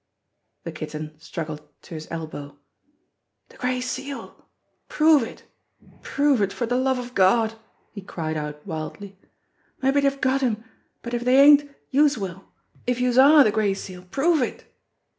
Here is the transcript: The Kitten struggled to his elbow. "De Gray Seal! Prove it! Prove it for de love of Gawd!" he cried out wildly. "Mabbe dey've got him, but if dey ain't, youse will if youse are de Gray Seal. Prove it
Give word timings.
The 0.63 0.71
Kitten 0.71 1.13
struggled 1.19 1.61
to 1.83 1.93
his 1.93 2.07
elbow. 2.09 2.57
"De 3.49 3.57
Gray 3.57 3.79
Seal! 3.81 4.33
Prove 4.89 5.21
it! 5.21 5.43
Prove 6.01 6.41
it 6.41 6.51
for 6.51 6.65
de 6.65 6.75
love 6.75 6.97
of 6.97 7.13
Gawd!" 7.13 7.53
he 7.93 8.01
cried 8.01 8.35
out 8.35 8.65
wildly. 8.65 9.19
"Mabbe 9.83 10.01
dey've 10.01 10.19
got 10.19 10.41
him, 10.41 10.63
but 11.03 11.13
if 11.13 11.23
dey 11.23 11.39
ain't, 11.39 11.69
youse 11.91 12.17
will 12.17 12.45
if 12.87 12.99
youse 12.99 13.19
are 13.19 13.43
de 13.43 13.51
Gray 13.51 13.75
Seal. 13.75 14.05
Prove 14.09 14.41
it 14.41 14.65